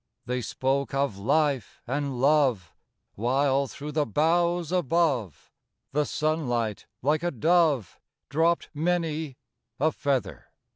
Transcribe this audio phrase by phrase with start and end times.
[0.25, 2.73] They spoke of life and love,
[3.13, 5.51] While, through the boughs above,
[5.91, 9.37] The sunlight, like a dove, Dropped many
[9.79, 10.45] a feather.